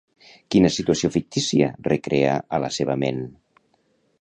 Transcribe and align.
Quina 0.53 0.69
situació 0.77 1.11
fictícia 1.17 1.67
recrea 1.89 2.33
a 2.59 2.61
la 2.65 2.73
seva 2.79 2.97
ment? 3.07 3.21